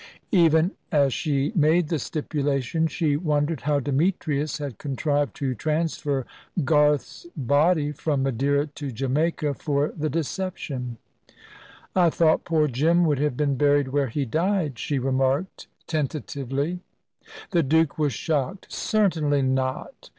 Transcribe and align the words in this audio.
Even 0.33 0.71
as 0.91 1.13
she 1.13 1.51
made 1.55 1.89
the 1.89 1.99
stipulation, 1.99 2.87
she 2.87 3.15
wondered 3.15 3.61
how 3.61 3.79
Demetrius 3.79 4.57
had 4.57 4.79
contrived 4.79 5.35
to 5.35 5.53
transfer 5.53 6.25
Garth's 6.65 7.27
body 7.37 7.91
from 7.91 8.23
Madeira 8.23 8.65
to 8.65 8.91
Jamaica 8.91 9.53
for 9.53 9.93
the 9.95 10.09
deception. 10.09 10.97
"I 11.95 12.09
thought 12.09 12.45
poor 12.45 12.67
Jim 12.67 13.05
would 13.05 13.19
have 13.19 13.37
been 13.37 13.57
buried 13.57 13.89
where 13.89 14.07
he 14.07 14.25
died," 14.25 14.79
she 14.79 14.97
remarked 14.97 15.67
tentatively. 15.85 16.79
The 17.51 17.61
Duke 17.61 17.99
was 17.99 18.11
shocked. 18.11 18.71
"Certainly 18.73 19.43
not. 19.43 20.09